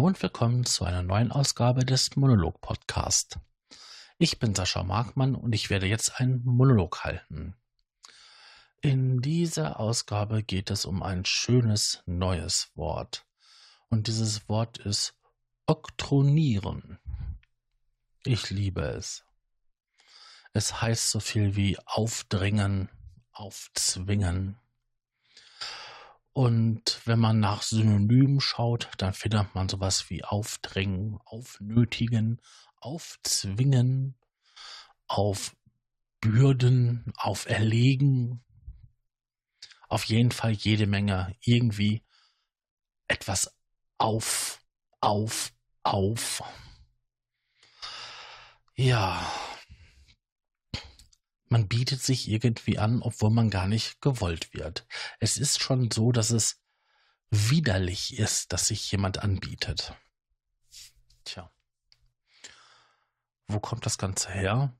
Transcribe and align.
Hallo 0.00 0.06
und 0.06 0.22
willkommen 0.22 0.64
zu 0.64 0.86
einer 0.86 1.02
neuen 1.02 1.30
Ausgabe 1.30 1.84
des 1.84 2.16
Monolog 2.16 2.62
Podcast. 2.62 3.38
Ich 4.16 4.38
bin 4.38 4.54
Sascha 4.54 4.82
Markmann 4.82 5.34
und 5.34 5.54
ich 5.54 5.68
werde 5.68 5.86
jetzt 5.86 6.18
einen 6.18 6.42
Monolog 6.42 7.04
halten. 7.04 7.54
In 8.80 9.20
dieser 9.20 9.78
Ausgabe 9.78 10.42
geht 10.42 10.70
es 10.70 10.86
um 10.86 11.02
ein 11.02 11.26
schönes 11.26 12.02
neues 12.06 12.70
Wort. 12.76 13.26
Und 13.90 14.06
dieses 14.06 14.48
Wort 14.48 14.78
ist 14.78 15.12
oktronieren. 15.66 16.98
Ich 18.24 18.48
liebe 18.48 18.80
es. 18.80 19.22
Es 20.54 20.80
heißt 20.80 21.10
so 21.10 21.20
viel 21.20 21.56
wie 21.56 21.76
aufdrängen, 21.84 22.88
aufzwingen. 23.32 24.56
Und 26.32 27.00
wenn 27.06 27.18
man 27.18 27.40
nach 27.40 27.62
Synonymen 27.62 28.40
schaut, 28.40 28.88
dann 28.98 29.12
findet 29.12 29.54
man 29.54 29.68
sowas 29.68 30.10
wie 30.10 30.24
aufdrängen, 30.24 31.18
aufnötigen, 31.24 32.40
aufzwingen, 32.80 34.14
aufbürden, 35.08 37.12
auferlegen. 37.16 38.44
Auf 39.88 40.04
jeden 40.04 40.30
Fall 40.30 40.52
jede 40.52 40.86
Menge 40.86 41.34
irgendwie 41.40 42.04
etwas 43.08 43.52
auf, 43.98 44.62
auf, 45.00 45.52
auf. 45.82 46.44
Ja, 48.76 49.20
man 51.50 51.66
bietet 51.66 52.00
sich 52.00 52.28
irgendwie 52.28 52.78
an, 52.78 53.02
obwohl 53.02 53.30
man 53.30 53.50
gar 53.50 53.66
nicht 53.66 54.00
gewollt 54.00 54.54
wird. 54.54 54.86
Es 55.18 55.36
ist 55.36 55.60
schon 55.60 55.90
so, 55.90 56.12
dass 56.12 56.30
es 56.30 56.62
widerlich 57.28 58.18
ist, 58.18 58.52
dass 58.52 58.68
sich 58.68 58.90
jemand 58.92 59.18
anbietet. 59.18 59.94
Tja. 61.24 61.50
Wo 63.48 63.58
kommt 63.58 63.84
das 63.84 63.98
Ganze 63.98 64.30
her? 64.30 64.78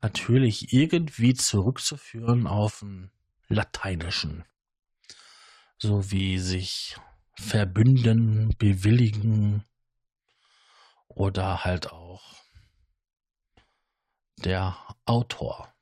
Natürlich 0.00 0.72
irgendwie 0.72 1.34
zurückzuführen 1.34 2.46
auf 2.46 2.78
den 2.78 3.10
Lateinischen. 3.48 4.44
So 5.78 6.12
wie 6.12 6.38
sich 6.38 6.96
verbünden, 7.36 8.54
bewilligen 8.56 9.64
oder 11.08 11.64
halt 11.64 11.90
auch 11.90 12.33
der 14.36 14.76
Autor. 15.04 15.72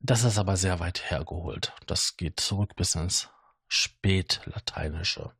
Das 0.00 0.22
ist 0.22 0.38
aber 0.38 0.56
sehr 0.56 0.78
weit 0.78 1.10
hergeholt. 1.10 1.72
Das 1.86 2.16
geht 2.16 2.38
zurück 2.38 2.76
bis 2.76 2.94
ins 2.94 3.28
Spätlateinische. 3.66 5.32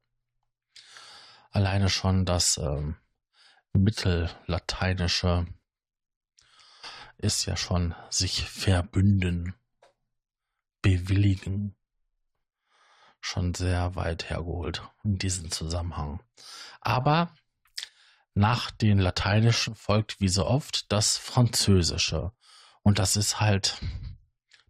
Alleine 1.53 1.89
schon 1.89 2.25
das 2.25 2.59
ähm, 2.59 2.97
Mittellateinische 3.73 5.47
ist 7.19 7.47
ja 7.47 7.57
schon 7.57 7.95
sich 8.11 8.43
verbünden, 8.45 9.55
bewilligen. 10.83 11.77
Schon 13.21 13.55
sehr 13.55 13.95
weit 13.95 14.31
hergeholt 14.31 14.83
in 15.05 15.19
diesem 15.19 15.51
Zusammenhang. 15.51 16.23
Aber 16.81 17.35
nach 18.37 18.71
den 18.71 18.99
Lateinischen 18.99 19.75
folgt 19.75 20.21
wie 20.21 20.29
so 20.29 20.47
oft 20.47 20.93
das 20.93 21.17
Französische. 21.17 22.33
Und 22.83 22.99
das 22.99 23.17
ist 23.17 23.41
halt 23.41 23.81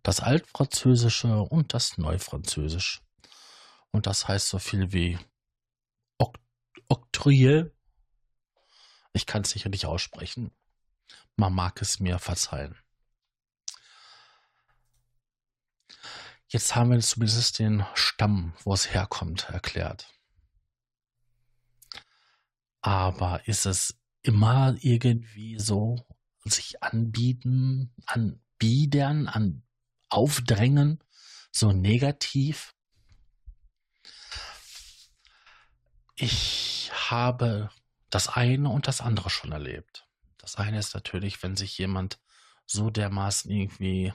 das 0.05 0.21
Altfranzösische 0.21 1.43
und 1.43 1.75
das 1.75 1.99
Neufranzösisch. 1.99 3.03
Und 3.91 4.07
das 4.07 4.29
heißt 4.29 4.49
so 4.49 4.61
viel 4.61 4.93
wie 4.93 5.19
Oktroyer. 6.89 7.71
Ich 9.13 9.27
kann 9.27 9.43
es 9.43 9.51
sicher 9.51 9.69
nicht 9.69 9.87
aussprechen. 9.87 10.53
Man 11.35 11.53
mag 11.53 11.83
es 11.83 11.99
mir 11.99 12.21
verzeihen. 12.21 12.77
Jetzt 16.47 16.77
haben 16.77 16.93
wir 16.93 17.01
zumindest 17.01 17.59
den 17.59 17.85
Stamm, 17.95 18.55
wo 18.63 18.73
es 18.73 18.95
herkommt, 18.95 19.49
erklärt. 19.51 20.16
Aber 22.87 23.49
ist 23.49 23.67
es 23.67 23.99
immer 24.23 24.77
irgendwie 24.79 25.59
so 25.59 26.07
sich 26.45 26.85
anbieten, 26.85 27.93
anbiedern, 28.07 29.27
an 29.27 29.65
aufdrängen, 30.09 31.03
so 31.51 31.73
negativ? 31.73 32.77
Ich 36.15 36.93
habe 37.11 37.71
das 38.09 38.29
eine 38.29 38.69
und 38.69 38.87
das 38.87 39.01
andere 39.01 39.31
schon 39.31 39.51
erlebt. 39.51 40.07
Das 40.39 40.55
eine 40.55 40.79
ist 40.79 40.95
natürlich, 40.95 41.43
wenn 41.43 41.57
sich 41.57 41.77
jemand 41.79 42.21
so 42.67 42.91
dermaßen 42.91 43.51
irgendwie 43.51 44.13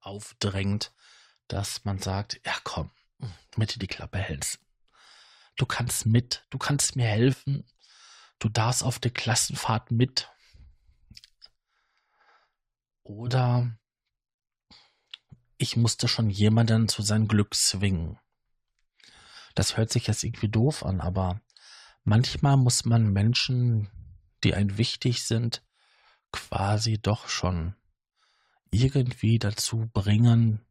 aufdrängt, 0.00 0.94
dass 1.46 1.84
man 1.84 1.98
sagt, 1.98 2.40
ja 2.46 2.54
komm, 2.64 2.90
mit 3.56 3.82
die 3.82 3.86
Klappe 3.86 4.16
hältst. 4.16 4.60
Du 5.56 5.66
kannst 5.66 6.06
mit, 6.06 6.46
du 6.48 6.56
kannst 6.56 6.96
mir 6.96 7.04
helfen, 7.06 7.66
du 8.42 8.48
darfst 8.48 8.82
auf 8.82 8.98
der 8.98 9.12
Klassenfahrt 9.12 9.92
mit. 9.92 10.28
Oder 13.04 13.78
ich 15.58 15.76
musste 15.76 16.08
schon 16.08 16.28
jemanden 16.28 16.88
zu 16.88 17.02
seinem 17.02 17.28
Glück 17.28 17.54
zwingen. 17.54 18.18
Das 19.54 19.76
hört 19.76 19.92
sich 19.92 20.08
jetzt 20.08 20.24
irgendwie 20.24 20.48
doof 20.48 20.84
an, 20.84 21.00
aber 21.00 21.40
manchmal 22.02 22.56
muss 22.56 22.84
man 22.84 23.12
Menschen, 23.12 23.90
die 24.42 24.54
einem 24.54 24.76
wichtig 24.76 25.24
sind, 25.24 25.62
quasi 26.32 26.98
doch 27.00 27.28
schon 27.28 27.76
irgendwie 28.72 29.38
dazu 29.38 29.88
bringen, 29.92 30.64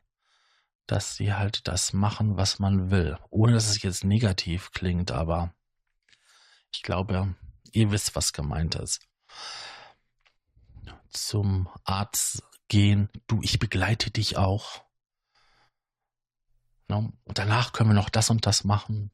dass 0.88 1.16
sie 1.16 1.34
halt 1.34 1.68
das 1.70 1.94
machen, 1.94 2.36
was 2.36 2.60
man 2.60 2.92
will. 2.92 3.18
Ohne 3.30 3.54
dass 3.54 3.70
es 3.70 3.82
jetzt 3.82 4.04
negativ 4.04 4.72
klingt, 4.72 5.12
aber 5.12 5.54
ich 6.74 6.82
glaube, 6.82 7.36
ihr 7.72 7.92
wisst, 7.92 8.16
was 8.16 8.34
gemeint 8.34 8.76
ist. 8.76 9.08
Zum 11.10 11.70
Arzt 11.84 12.44
gehen, 12.68 13.10
du, 13.28 13.42
ich 13.42 13.60
begleite 13.60 14.12
dich 14.12 14.38
auch. 14.38 14.84
Und 16.88 17.38
danach 17.38 17.72
können 17.72 17.90
wir 17.90 17.94
noch 17.94 18.10
das 18.10 18.30
und 18.30 18.46
das 18.46 18.64
machen. 18.64 19.12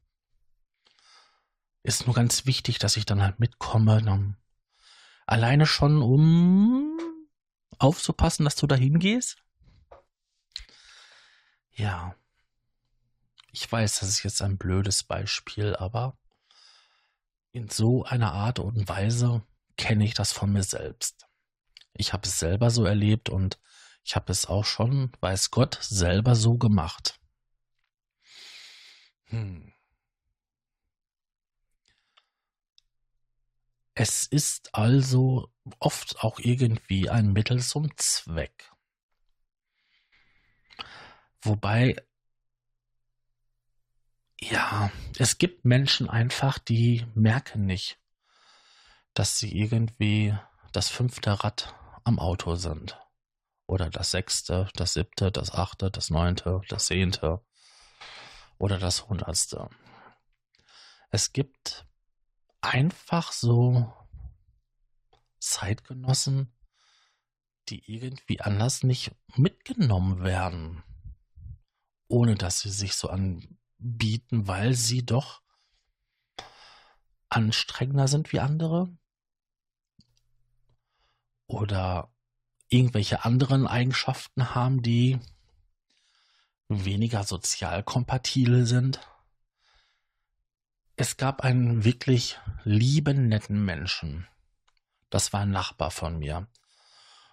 Ist 1.84 2.06
nur 2.06 2.14
ganz 2.14 2.44
wichtig, 2.44 2.78
dass 2.78 2.96
ich 2.96 3.06
dann 3.06 3.22
halt 3.22 3.38
mitkomme. 3.38 4.36
Alleine 5.26 5.66
schon, 5.66 6.02
um 6.02 6.98
aufzupassen, 7.78 8.44
dass 8.44 8.56
du 8.56 8.66
dahin 8.66 8.98
gehst. 8.98 9.42
Ja. 11.72 12.16
Ich 13.52 13.70
weiß, 13.70 14.00
das 14.00 14.08
ist 14.08 14.22
jetzt 14.24 14.42
ein 14.42 14.58
blödes 14.58 15.04
Beispiel, 15.04 15.76
aber 15.76 16.18
in 17.58 17.68
so 17.68 18.04
einer 18.04 18.32
Art 18.32 18.60
und 18.60 18.88
Weise 18.88 19.42
kenne 19.76 20.04
ich 20.04 20.14
das 20.14 20.32
von 20.32 20.52
mir 20.52 20.62
selbst. 20.62 21.26
Ich 21.92 22.12
habe 22.12 22.26
es 22.26 22.38
selber 22.38 22.70
so 22.70 22.84
erlebt 22.84 23.28
und 23.28 23.58
ich 24.04 24.14
habe 24.14 24.30
es 24.30 24.46
auch 24.46 24.64
schon, 24.64 25.10
weiß 25.20 25.50
Gott, 25.50 25.76
selber 25.82 26.36
so 26.36 26.56
gemacht. 26.56 27.18
Hm. 29.24 29.72
Es 33.94 34.26
ist 34.26 34.72
also 34.72 35.52
oft 35.80 36.20
auch 36.20 36.38
irgendwie 36.38 37.10
ein 37.10 37.32
Mittel 37.32 37.60
zum 37.60 37.90
Zweck. 37.96 38.70
Wobei 41.42 41.96
ja, 44.50 44.90
es 45.18 45.38
gibt 45.38 45.64
Menschen 45.64 46.08
einfach, 46.08 46.58
die 46.58 47.06
merken 47.14 47.66
nicht, 47.66 47.98
dass 49.14 49.38
sie 49.38 49.56
irgendwie 49.56 50.36
das 50.72 50.88
fünfte 50.88 51.42
Rad 51.44 51.74
am 52.04 52.18
Auto 52.18 52.54
sind. 52.54 52.98
Oder 53.66 53.90
das 53.90 54.10
sechste, 54.10 54.68
das 54.74 54.94
siebte, 54.94 55.30
das 55.30 55.52
achte, 55.52 55.90
das 55.90 56.08
neunte, 56.08 56.62
das 56.68 56.86
zehnte 56.86 57.44
oder 58.58 58.78
das 58.78 59.08
hundertste. 59.08 59.68
Es 61.10 61.32
gibt 61.32 61.86
einfach 62.60 63.32
so 63.32 63.92
Zeitgenossen, 65.38 66.52
die 67.68 67.82
irgendwie 67.86 68.40
anders 68.40 68.82
nicht 68.82 69.14
mitgenommen 69.36 70.24
werden, 70.24 70.82
ohne 72.08 72.34
dass 72.34 72.60
sie 72.60 72.70
sich 72.70 72.94
so 72.94 73.08
an 73.08 73.57
bieten, 73.78 74.46
weil 74.48 74.74
sie 74.74 75.04
doch 75.04 75.42
anstrengender 77.28 78.08
sind 78.08 78.32
wie 78.32 78.40
andere 78.40 78.88
oder 81.46 82.12
irgendwelche 82.68 83.24
anderen 83.24 83.66
Eigenschaften 83.66 84.54
haben, 84.54 84.82
die 84.82 85.18
weniger 86.68 87.24
sozial 87.24 87.82
kompatibel 87.82 88.66
sind. 88.66 89.00
Es 90.96 91.16
gab 91.16 91.42
einen 91.42 91.84
wirklich 91.84 92.38
lieben, 92.64 93.28
netten 93.28 93.64
Menschen. 93.64 94.26
Das 95.10 95.32
war 95.32 95.40
ein 95.40 95.50
Nachbar 95.50 95.90
von 95.90 96.18
mir. 96.18 96.48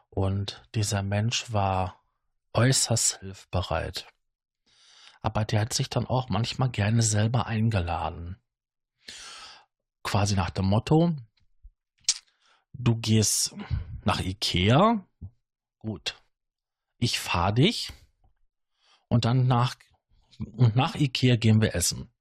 Und 0.09 0.63
dieser 0.75 1.03
Mensch 1.03 1.51
war 1.51 2.01
äußerst 2.53 3.19
hilfbereit. 3.19 4.07
Aber 5.25 5.43
der 5.43 5.61
hat 5.61 5.73
sich 5.73 5.89
dann 5.89 6.05
auch 6.05 6.29
manchmal 6.29 6.69
gerne 6.69 7.01
selber 7.01 7.47
eingeladen. 7.47 8.37
Quasi 10.03 10.35
nach 10.35 10.51
dem 10.51 10.65
Motto, 10.65 11.15
du 12.73 12.95
gehst 12.97 13.55
nach 14.03 14.19
Ikea, 14.19 15.03
gut, 15.79 16.21
ich 16.99 17.19
fahr 17.19 17.51
dich 17.53 17.91
und 19.07 19.25
dann 19.25 19.47
nach, 19.47 19.75
und 20.37 20.75
nach 20.75 20.93
Ikea 20.93 21.37
gehen 21.37 21.59
wir 21.59 21.73
essen. 21.73 22.13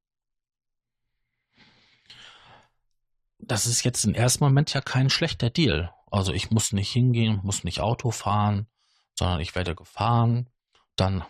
Das 3.39 3.67
ist 3.67 3.85
jetzt 3.85 4.03
im 4.07 4.15
ersten 4.15 4.45
Moment 4.45 4.73
ja 4.73 4.81
kein 4.81 5.11
schlechter 5.11 5.51
Deal. 5.51 5.93
Also 6.11 6.33
ich 6.33 6.51
muss 6.51 6.73
nicht 6.73 6.91
hingehen, 6.91 7.41
muss 7.43 7.65
nicht 7.65 7.81
Auto 7.81 8.13
fahren, 8.13 8.67
sondern 9.15 9.41
ich 9.41 9.55
werde 9.55 9.75
gefahren. 9.75 10.49
Dann, 10.97 11.23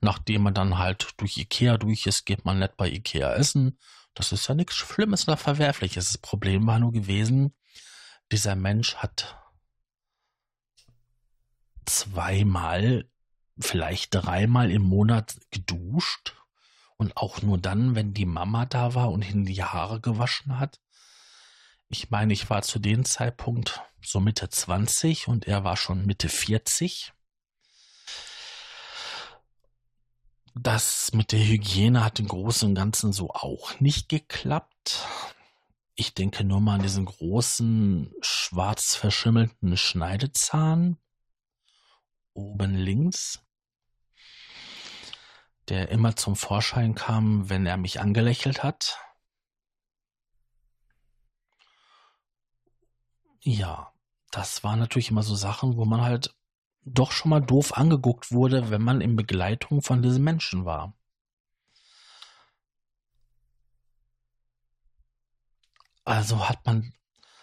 nachdem 0.00 0.42
man 0.42 0.54
dann 0.54 0.78
halt 0.78 1.14
durch 1.18 1.36
Ikea 1.36 1.76
durch 1.76 2.06
ist, 2.06 2.24
geht 2.24 2.44
man 2.44 2.58
nicht 2.58 2.76
bei 2.76 2.88
Ikea 2.88 3.34
essen. 3.34 3.78
Das 4.14 4.32
ist 4.32 4.48
ja 4.48 4.54
nichts 4.54 4.74
Schlimmes 4.74 5.28
oder 5.28 5.36
Verwerfliches. 5.36 6.08
Das 6.08 6.18
Problem 6.18 6.66
war 6.66 6.78
nur 6.78 6.92
gewesen, 6.92 7.54
dieser 8.32 8.56
Mensch 8.56 8.96
hat 8.96 9.36
zweimal, 11.86 13.08
vielleicht 13.58 14.14
dreimal 14.14 14.70
im 14.70 14.82
Monat 14.82 15.36
geduscht 15.50 16.34
und 16.96 17.16
auch 17.16 17.42
nur 17.42 17.58
dann, 17.58 17.94
wenn 17.94 18.14
die 18.14 18.26
Mama 18.26 18.66
da 18.66 18.94
war 18.94 19.10
und 19.10 19.28
ihm 19.28 19.44
die 19.44 19.62
Haare 19.62 20.00
gewaschen 20.00 20.58
hat. 20.58 20.80
Ich 21.88 22.10
meine, 22.10 22.32
ich 22.32 22.48
war 22.48 22.62
zu 22.62 22.78
dem 22.78 23.04
Zeitpunkt 23.04 23.82
so 24.00 24.20
Mitte 24.20 24.48
20 24.48 25.28
und 25.28 25.46
er 25.46 25.64
war 25.64 25.76
schon 25.76 26.06
Mitte 26.06 26.28
40. 26.28 27.12
Das 30.54 31.12
mit 31.12 31.32
der 31.32 31.40
Hygiene 31.40 32.04
hat 32.04 32.18
im 32.18 32.28
Großen 32.28 32.68
und 32.68 32.74
Ganzen 32.74 33.12
so 33.12 33.30
auch 33.30 33.78
nicht 33.80 34.08
geklappt. 34.08 35.06
Ich 35.94 36.14
denke 36.14 36.44
nur 36.44 36.60
mal 36.60 36.74
an 36.74 36.82
diesen 36.82 37.04
großen, 37.04 38.12
schwarz 38.20 38.96
verschimmelten 38.96 39.76
Schneidezahn 39.76 40.96
oben 42.34 42.74
links, 42.74 43.44
der 45.68 45.90
immer 45.90 46.16
zum 46.16 46.36
Vorschein 46.36 46.94
kam, 46.94 47.48
wenn 47.48 47.66
er 47.66 47.76
mich 47.76 48.00
angelächelt 48.00 48.62
hat. 48.62 48.98
Ja, 53.42 53.92
das 54.30 54.64
waren 54.64 54.78
natürlich 54.78 55.10
immer 55.10 55.22
so 55.22 55.34
Sachen, 55.34 55.76
wo 55.76 55.84
man 55.84 56.02
halt 56.02 56.34
doch 56.84 57.12
schon 57.12 57.30
mal 57.30 57.40
doof 57.40 57.76
angeguckt 57.76 58.32
wurde, 58.32 58.70
wenn 58.70 58.82
man 58.82 59.00
in 59.00 59.16
Begleitung 59.16 59.82
von 59.82 60.02
diesen 60.02 60.24
Menschen 60.24 60.64
war. 60.64 60.94
Also 66.04 66.48
hat 66.48 66.64
man, 66.66 66.92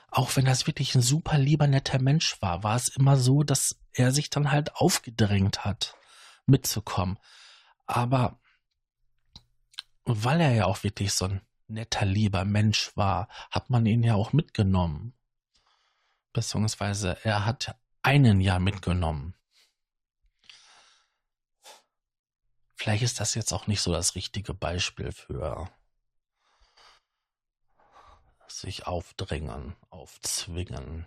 auch 0.09 0.35
wenn 0.35 0.45
das 0.45 0.67
wirklich 0.67 0.95
ein 0.95 1.01
super 1.01 1.37
lieber 1.37 1.67
netter 1.67 1.99
Mensch 1.99 2.41
war, 2.41 2.63
war 2.63 2.75
es 2.75 2.89
immer 2.89 3.15
so, 3.15 3.43
dass 3.43 3.79
er 3.93 4.11
sich 4.11 4.29
dann 4.29 4.51
halt 4.51 4.75
aufgedrängt 4.75 5.63
hat, 5.63 5.95
mitzukommen. 6.45 7.17
Aber 7.85 8.39
weil 10.03 10.41
er 10.41 10.53
ja 10.53 10.65
auch 10.65 10.83
wirklich 10.83 11.13
so 11.13 11.25
ein 11.25 11.41
netter, 11.67 12.05
lieber 12.05 12.45
Mensch 12.45 12.95
war, 12.95 13.27
hat 13.51 13.69
man 13.69 13.85
ihn 13.85 14.03
ja 14.03 14.15
auch 14.15 14.33
mitgenommen. 14.33 15.13
Beziehungsweise 16.33 17.17
er 17.23 17.45
hat 17.45 17.75
einen 18.01 18.41
ja 18.41 18.59
mitgenommen. 18.59 19.33
Vielleicht 22.75 23.03
ist 23.03 23.19
das 23.19 23.33
jetzt 23.33 23.51
auch 23.53 23.67
nicht 23.67 23.81
so 23.81 23.91
das 23.91 24.15
richtige 24.15 24.53
Beispiel 24.53 25.11
für 25.11 25.69
sich 28.47 28.87
aufdrängen, 28.87 29.75
aufzwingen. 29.89 31.05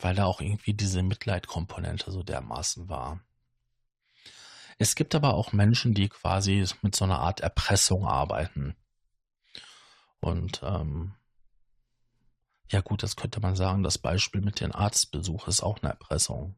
Weil 0.00 0.14
da 0.14 0.26
auch 0.26 0.40
irgendwie 0.40 0.74
diese 0.74 1.02
Mitleidkomponente 1.02 2.10
so 2.10 2.22
dermaßen 2.22 2.88
war. 2.88 3.20
Es 4.78 4.94
gibt 4.94 5.14
aber 5.14 5.34
auch 5.34 5.52
Menschen, 5.52 5.94
die 5.94 6.08
quasi 6.08 6.66
mit 6.82 6.94
so 6.94 7.04
einer 7.04 7.20
Art 7.20 7.40
Erpressung 7.40 8.06
arbeiten. 8.06 8.76
Und 10.20 10.60
ähm, 10.62 11.14
ja 12.68 12.80
gut, 12.80 13.02
das 13.02 13.16
könnte 13.16 13.40
man 13.40 13.56
sagen, 13.56 13.82
das 13.82 13.98
Beispiel 13.98 14.40
mit 14.40 14.60
dem 14.60 14.72
Arztbesuch 14.72 15.48
ist 15.48 15.62
auch 15.62 15.82
eine 15.82 15.90
Erpressung. 15.90 16.56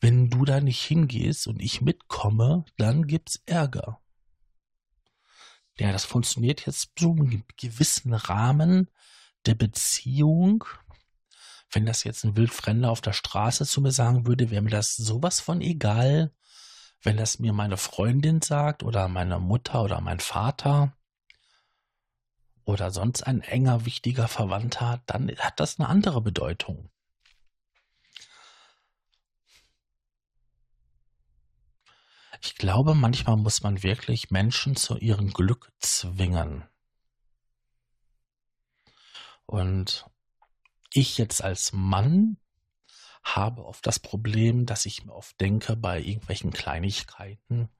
Wenn 0.00 0.28
du 0.30 0.44
da 0.44 0.60
nicht 0.60 0.82
hingehst 0.82 1.46
und 1.46 1.62
ich 1.62 1.80
mitkomme, 1.80 2.64
dann 2.76 3.06
gibt's 3.06 3.42
Ärger. 3.46 4.00
Ja, 5.78 5.92
das 5.92 6.04
funktioniert 6.04 6.66
jetzt 6.66 6.90
so 6.98 7.14
im 7.14 7.44
gewissen 7.56 8.14
Rahmen 8.14 8.90
der 9.46 9.54
Beziehung. 9.54 10.64
Wenn 11.70 11.86
das 11.86 12.04
jetzt 12.04 12.24
ein 12.24 12.36
Wildfremder 12.36 12.90
auf 12.90 13.00
der 13.00 13.12
Straße 13.12 13.66
zu 13.66 13.80
mir 13.80 13.90
sagen 13.90 14.26
würde, 14.26 14.50
wäre 14.50 14.62
mir 14.62 14.70
das 14.70 14.94
sowas 14.94 15.40
von 15.40 15.60
egal. 15.60 16.32
Wenn 17.02 17.16
das 17.16 17.38
mir 17.38 17.52
meine 17.52 17.76
Freundin 17.76 18.40
sagt 18.40 18.82
oder 18.82 19.08
meine 19.08 19.38
Mutter 19.38 19.82
oder 19.82 20.00
mein 20.00 20.20
Vater 20.20 20.96
oder 22.64 22.90
sonst 22.90 23.22
ein 23.22 23.40
enger, 23.40 23.84
wichtiger 23.84 24.28
Verwandter, 24.28 25.02
dann 25.06 25.30
hat 25.38 25.60
das 25.60 25.78
eine 25.78 25.88
andere 25.88 26.20
Bedeutung. 26.20 26.90
Ich 32.40 32.56
glaube, 32.56 32.94
manchmal 32.94 33.36
muss 33.36 33.62
man 33.62 33.82
wirklich 33.82 34.30
Menschen 34.30 34.76
zu 34.76 34.98
ihrem 34.98 35.32
Glück 35.32 35.72
zwingen. 35.78 36.64
Und 39.46 40.06
ich 40.92 41.16
jetzt 41.18 41.42
als 41.42 41.72
Mann 41.72 42.36
habe 43.22 43.64
oft 43.64 43.86
das 43.86 43.98
Problem, 43.98 44.66
dass 44.66 44.84
ich 44.84 45.04
mir 45.04 45.14
oft 45.14 45.40
denke, 45.40 45.76
bei 45.76 46.00
irgendwelchen 46.00 46.52
Kleinigkeiten, 46.52 47.70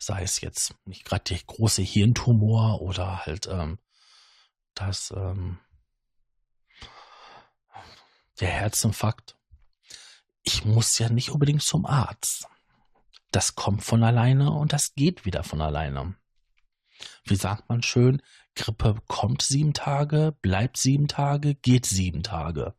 sei 0.00 0.22
es 0.22 0.40
jetzt 0.40 0.74
nicht 0.86 1.04
gerade 1.04 1.24
der 1.24 1.38
große 1.38 1.82
Hirntumor 1.82 2.80
oder 2.80 3.26
halt 3.26 3.46
ähm, 3.46 3.78
das 4.74 5.12
ähm, 5.14 5.58
der 8.40 8.48
Herzinfarkt, 8.48 9.36
ich 10.42 10.64
muss 10.64 10.98
ja 10.98 11.10
nicht 11.10 11.30
unbedingt 11.30 11.62
zum 11.62 11.84
Arzt. 11.84 12.48
Das 13.30 13.54
kommt 13.54 13.84
von 13.84 14.02
alleine 14.02 14.50
und 14.50 14.72
das 14.72 14.94
geht 14.94 15.26
wieder 15.26 15.44
von 15.44 15.60
alleine. 15.60 16.16
Wie 17.24 17.36
sagt 17.36 17.68
man 17.68 17.82
schön, 17.82 18.22
Grippe 18.54 18.96
kommt 19.06 19.42
sieben 19.42 19.74
Tage, 19.74 20.34
bleibt 20.40 20.78
sieben 20.78 21.08
Tage, 21.08 21.54
geht 21.54 21.84
sieben 21.84 22.22
Tage. 22.22 22.74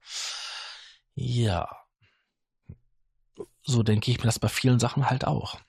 Ja. 1.14 1.70
So 3.62 3.84
denke 3.84 4.10
ich 4.10 4.18
mir 4.18 4.26
das 4.26 4.40
bei 4.40 4.50
vielen 4.50 4.80
Sachen 4.80 5.10
halt 5.10 5.26
auch. 5.26 5.60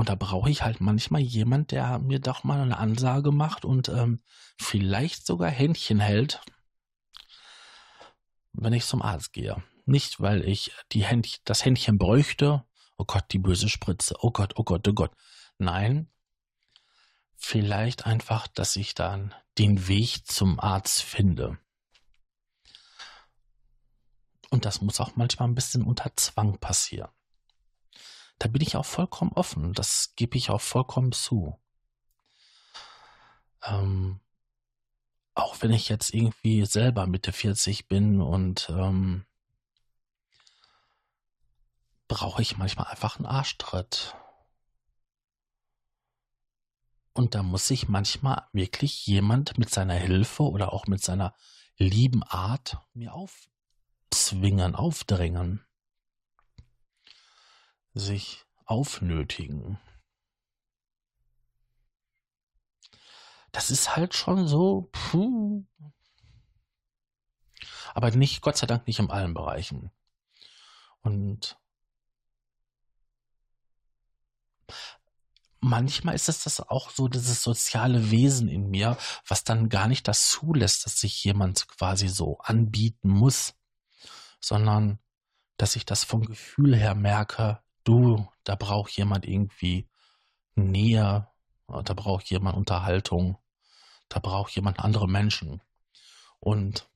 Und 0.00 0.08
da 0.08 0.14
brauche 0.14 0.48
ich 0.48 0.62
halt 0.62 0.80
manchmal 0.80 1.20
jemand, 1.20 1.72
der 1.72 1.98
mir 1.98 2.20
doch 2.20 2.42
mal 2.42 2.58
eine 2.58 2.78
Ansage 2.78 3.32
macht 3.32 3.66
und 3.66 3.90
ähm, 3.90 4.22
vielleicht 4.58 5.26
sogar 5.26 5.50
Händchen 5.50 6.00
hält, 6.00 6.40
wenn 8.54 8.72
ich 8.72 8.86
zum 8.86 9.02
Arzt 9.02 9.34
gehe. 9.34 9.62
Nicht, 9.84 10.18
weil 10.18 10.42
ich 10.48 10.72
die 10.92 11.04
Händ 11.04 11.46
das 11.46 11.66
Händchen 11.66 11.98
bräuchte, 11.98 12.64
oh 12.96 13.04
Gott, 13.04 13.26
die 13.30 13.38
böse 13.38 13.68
Spritze, 13.68 14.14
oh 14.20 14.30
Gott, 14.30 14.54
oh 14.56 14.64
Gott, 14.64 14.88
oh 14.88 14.94
Gott. 14.94 15.12
Nein, 15.58 16.08
vielleicht 17.36 18.06
einfach, 18.06 18.46
dass 18.46 18.76
ich 18.76 18.94
dann 18.94 19.34
den 19.58 19.86
Weg 19.86 20.26
zum 20.26 20.60
Arzt 20.60 21.02
finde. 21.02 21.58
Und 24.48 24.64
das 24.64 24.80
muss 24.80 24.98
auch 24.98 25.14
manchmal 25.16 25.48
ein 25.48 25.54
bisschen 25.54 25.82
unter 25.82 26.10
Zwang 26.16 26.56
passieren. 26.58 27.10
Da 28.40 28.48
bin 28.48 28.62
ich 28.62 28.74
auch 28.74 28.86
vollkommen 28.86 29.32
offen. 29.34 29.74
Das 29.74 30.14
gebe 30.16 30.38
ich 30.38 30.48
auch 30.48 30.62
vollkommen 30.62 31.12
zu. 31.12 31.60
Ähm, 33.62 34.18
auch 35.34 35.60
wenn 35.60 35.72
ich 35.72 35.90
jetzt 35.90 36.14
irgendwie 36.14 36.64
selber 36.64 37.06
Mitte 37.06 37.32
40 37.32 37.86
bin 37.86 38.22
und 38.22 38.70
ähm, 38.70 39.26
brauche 42.08 42.40
ich 42.40 42.56
manchmal 42.56 42.86
einfach 42.86 43.18
einen 43.18 43.26
Arschtritt. 43.26 44.16
Und 47.12 47.34
da 47.34 47.42
muss 47.42 47.68
sich 47.68 47.90
manchmal 47.90 48.48
wirklich 48.54 49.06
jemand 49.06 49.58
mit 49.58 49.68
seiner 49.68 49.94
Hilfe 49.94 50.44
oder 50.44 50.72
auch 50.72 50.86
mit 50.86 51.02
seiner 51.04 51.34
lieben 51.76 52.22
Art 52.22 52.78
mir 52.94 53.12
aufzwingen, 53.12 54.74
aufdrängen. 54.74 55.62
Sich 58.00 58.44
aufnötigen. 58.64 59.78
Das 63.52 63.70
ist 63.70 63.96
halt 63.96 64.14
schon 64.14 64.46
so, 64.46 64.88
puh. 64.92 65.64
Aber 67.94 68.10
nicht, 68.12 68.42
Gott 68.42 68.56
sei 68.56 68.66
Dank 68.66 68.86
nicht 68.86 69.00
in 69.00 69.10
allen 69.10 69.34
Bereichen. 69.34 69.90
Und 71.02 71.58
manchmal 75.60 76.14
ist 76.14 76.28
es 76.28 76.44
das 76.44 76.60
auch 76.60 76.90
so, 76.90 77.08
dieses 77.08 77.42
soziale 77.42 78.10
Wesen 78.10 78.48
in 78.48 78.70
mir, 78.70 78.96
was 79.26 79.44
dann 79.44 79.68
gar 79.68 79.88
nicht 79.88 80.08
das 80.08 80.28
zulässt, 80.28 80.86
dass 80.86 81.00
sich 81.00 81.22
jemand 81.24 81.68
quasi 81.68 82.08
so 82.08 82.38
anbieten 82.38 83.08
muss, 83.08 83.54
sondern 84.40 84.98
dass 85.56 85.76
ich 85.76 85.84
das 85.84 86.04
vom 86.04 86.24
Gefühl 86.24 86.74
her 86.76 86.94
merke, 86.94 87.62
du, 87.84 88.28
da 88.44 88.54
braucht 88.54 88.90
jemand 88.96 89.26
irgendwie 89.26 89.88
Nähe, 90.54 91.28
da 91.66 91.94
braucht 91.94 92.30
jemand 92.30 92.56
Unterhaltung, 92.56 93.38
da 94.08 94.20
braucht 94.20 94.54
jemand 94.54 94.80
andere 94.80 95.08
Menschen. 95.08 95.62
Und 96.40 96.88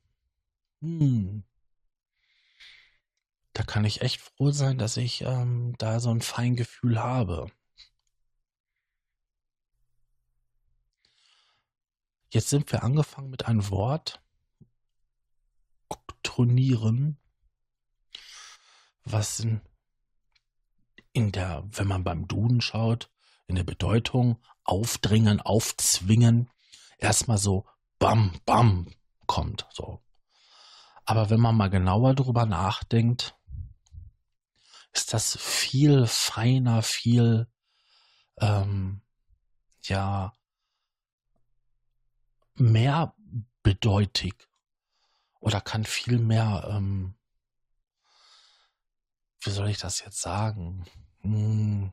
hm, 0.80 1.44
da 3.52 3.62
kann 3.62 3.84
ich 3.84 4.02
echt 4.02 4.20
froh 4.20 4.50
sein, 4.50 4.78
dass 4.78 4.96
ich 4.96 5.22
ähm, 5.22 5.74
da 5.78 6.00
so 6.00 6.10
ein 6.10 6.20
Feingefühl 6.20 7.00
habe. 7.00 7.50
Jetzt 12.30 12.50
sind 12.50 12.72
wir 12.72 12.82
angefangen 12.82 13.30
mit 13.30 13.46
einem 13.46 13.70
Wort, 13.70 14.20
Oktronieren, 15.88 17.16
was 19.04 19.38
in, 19.38 19.60
in 21.14 21.32
der, 21.32 21.64
wenn 21.70 21.88
man 21.88 22.04
beim 22.04 22.28
Duden 22.28 22.60
schaut, 22.60 23.10
in 23.46 23.54
der 23.54 23.64
Bedeutung 23.64 24.42
aufdringen, 24.64 25.40
aufzwingen, 25.40 26.50
erstmal 26.98 27.38
so 27.38 27.66
bam, 27.98 28.32
bam 28.44 28.92
kommt, 29.26 29.66
so. 29.70 30.02
Aber 31.06 31.30
wenn 31.30 31.40
man 31.40 31.56
mal 31.56 31.70
genauer 31.70 32.14
drüber 32.14 32.46
nachdenkt, 32.46 33.36
ist 34.92 35.12
das 35.12 35.36
viel 35.40 36.06
feiner, 36.06 36.82
viel, 36.82 37.48
ähm, 38.40 39.00
ja, 39.82 40.32
mehrbedeutig 42.54 44.34
oder 45.40 45.60
kann 45.60 45.84
viel 45.84 46.18
mehr, 46.18 46.66
ähm, 46.70 47.14
wie 49.40 49.50
soll 49.50 49.68
ich 49.68 49.78
das 49.78 50.00
jetzt 50.00 50.20
sagen, 50.20 50.86
hm, 51.24 51.92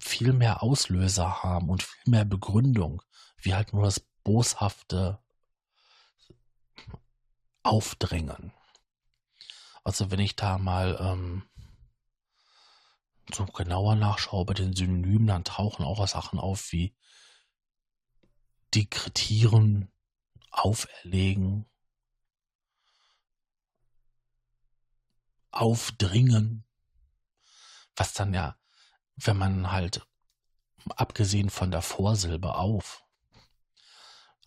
viel 0.00 0.32
mehr 0.32 0.62
Auslöser 0.62 1.42
haben 1.42 1.68
und 1.68 1.82
viel 1.82 2.10
mehr 2.10 2.24
Begründung, 2.24 3.02
wie 3.38 3.54
halt 3.54 3.72
nur 3.72 3.82
das 3.82 4.00
boshafte 4.24 5.18
Aufdrängen. 7.62 8.52
Also 9.84 10.10
wenn 10.10 10.20
ich 10.20 10.36
da 10.36 10.58
mal 10.58 10.96
ähm, 11.00 11.42
so 13.34 13.44
genauer 13.46 13.96
nachschaue 13.96 14.44
bei 14.44 14.54
den 14.54 14.74
Synonymen, 14.74 15.26
dann 15.26 15.44
tauchen 15.44 15.84
auch 15.84 16.06
Sachen 16.06 16.38
auf 16.38 16.72
wie 16.72 16.94
dekretieren, 18.74 19.90
auferlegen, 20.50 21.66
aufdringen, 25.50 26.64
was 27.96 28.12
dann 28.12 28.34
ja, 28.34 28.56
wenn 29.16 29.36
man 29.36 29.72
halt 29.72 30.06
abgesehen 30.96 31.50
von 31.50 31.70
der 31.70 31.82
Vorsilbe 31.82 32.54
auf, 32.54 33.04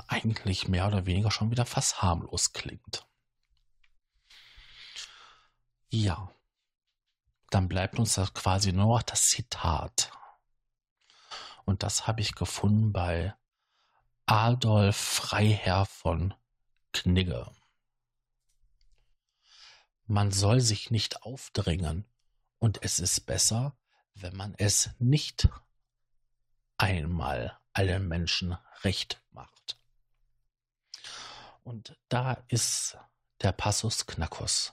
eigentlich 0.07 0.67
mehr 0.67 0.87
oder 0.87 1.05
weniger 1.05 1.31
schon 1.31 1.51
wieder 1.51 1.65
fast 1.65 2.01
harmlos 2.01 2.53
klingt. 2.53 3.07
Ja, 5.89 6.31
dann 7.49 7.67
bleibt 7.67 7.99
uns 7.99 8.15
das 8.15 8.33
quasi 8.33 8.73
nur 8.73 8.87
noch 8.87 9.03
das 9.03 9.27
Zitat. 9.27 10.11
Und 11.65 11.83
das 11.83 12.07
habe 12.07 12.21
ich 12.21 12.33
gefunden 12.33 12.91
bei 12.91 13.35
Adolf 14.25 14.97
Freiherr 14.97 15.85
von 15.85 16.33
Knigge. 16.93 17.51
Man 20.05 20.31
soll 20.31 20.61
sich 20.61 20.91
nicht 20.91 21.23
aufdrängen, 21.23 22.05
und 22.63 22.81
es 22.81 22.99
ist 22.99 23.25
besser, 23.25 23.75
wenn 24.15 24.37
man 24.37 24.55
es 24.57 24.91
nicht 24.97 25.49
einmal 26.77 27.59
allen 27.73 28.07
Menschen 28.07 28.55
recht 28.83 29.21
macht. 29.31 29.77
Und 31.65 31.97
da 32.07 32.41
ist 32.47 32.97
der 33.41 33.51
Passus 33.51 34.05
Knackus 34.05 34.71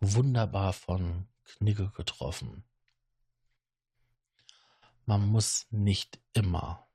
wunderbar 0.00 0.72
von 0.72 1.28
Knigge 1.44 1.90
getroffen. 1.90 2.64
Man 5.04 5.26
muss 5.26 5.66
nicht 5.68 6.18
immer 6.32 6.88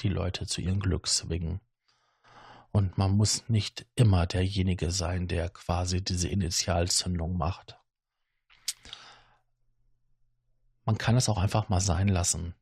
die 0.00 0.10
Leute 0.10 0.46
zu 0.46 0.60
ihrem 0.60 0.80
Glück 0.80 1.06
zwingen. 1.06 1.62
Und 2.72 2.98
man 2.98 3.12
muss 3.12 3.48
nicht 3.48 3.86
immer 3.94 4.26
derjenige 4.26 4.90
sein, 4.90 5.28
der 5.28 5.48
quasi 5.48 6.04
diese 6.04 6.28
Initialzündung 6.28 7.38
macht. 7.38 7.79
Man 10.84 10.98
kann 10.98 11.16
es 11.16 11.28
auch 11.28 11.38
einfach 11.38 11.68
mal 11.68 11.80
sein 11.80 12.08
lassen 12.08 12.54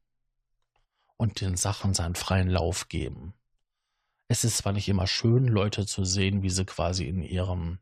und 1.17 1.41
den 1.41 1.57
Sachen 1.57 1.95
seinen 1.95 2.15
freien 2.15 2.49
Lauf 2.49 2.89
geben. 2.89 3.35
Es 4.29 4.45
ist 4.45 4.59
zwar 4.59 4.73
nicht 4.73 4.89
immer 4.89 5.07
schön, 5.07 5.47
Leute 5.47 5.87
zu 5.87 6.05
sehen, 6.05 6.43
wie 6.43 6.51
sie 6.51 6.65
quasi 6.65 7.07
in 7.07 7.23
ihrem 7.23 7.79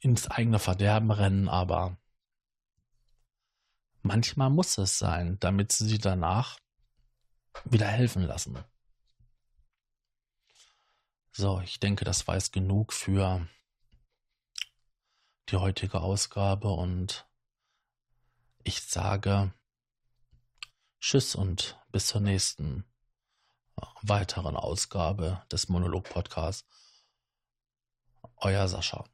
ins 0.00 0.28
eigene 0.28 0.58
Verderben 0.58 1.10
rennen, 1.10 1.48
aber 1.48 1.98
manchmal 4.02 4.50
muss 4.50 4.78
es 4.78 4.98
sein, 4.98 5.38
damit 5.40 5.72
sie 5.72 5.98
danach 5.98 6.58
wieder 7.64 7.86
helfen 7.86 8.22
lassen. 8.22 8.58
So, 11.32 11.60
ich 11.60 11.78
denke, 11.78 12.04
das 12.04 12.26
war 12.26 12.34
jetzt 12.34 12.52
genug 12.52 12.92
für 12.92 13.46
die 15.48 15.56
heutige 15.56 16.00
Ausgabe 16.00 16.68
und 16.70 17.26
ich 18.70 18.82
sage 18.82 19.52
Tschüss 21.00 21.34
und 21.34 21.76
bis 21.88 22.06
zur 22.06 22.20
nächsten 22.20 22.84
äh, 23.76 23.84
weiteren 24.02 24.56
Ausgabe 24.56 25.42
des 25.50 25.68
Monolog 25.68 26.08
Podcasts. 26.08 26.68
Euer 28.36 28.68
Sascha. 28.68 29.04